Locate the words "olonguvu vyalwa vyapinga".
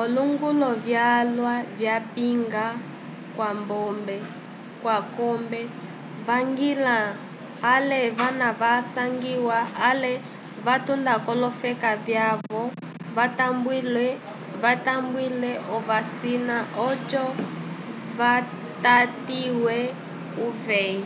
0.00-2.66